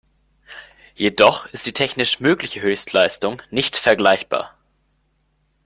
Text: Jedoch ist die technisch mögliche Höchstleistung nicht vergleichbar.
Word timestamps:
Jedoch 0.95 1.45
ist 1.53 1.67
die 1.67 1.73
technisch 1.73 2.19
mögliche 2.19 2.61
Höchstleistung 2.63 3.39
nicht 3.51 3.77
vergleichbar. 3.77 4.57